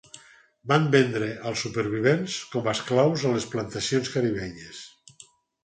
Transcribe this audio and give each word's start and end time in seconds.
Van 0.69 0.87
vendre 0.95 1.27
els 1.49 1.65
supervivents 1.65 2.39
com 2.55 2.71
esclaus 2.73 3.29
a 3.31 3.35
les 3.37 3.47
plantacions 3.55 4.13
caribenyes. 4.17 4.85